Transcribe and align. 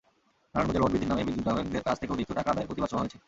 নারায়ণগঞ্জে 0.53 0.81
লোড 0.83 0.91
বৃদ্ধির 0.93 1.11
নামে 1.11 1.25
বিদ্যুৎ-গ্রাহকদের 1.27 1.85
কাছ 1.87 1.95
থেকে 1.99 2.13
অতিরিক্ত 2.13 2.33
টাকা 2.39 2.51
আদায়ের 2.51 2.69
প্রতিবাদে 2.69 2.91
সভা 2.91 3.01
হয়েছে। 3.03 3.17